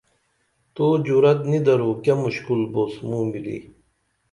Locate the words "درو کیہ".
1.65-2.15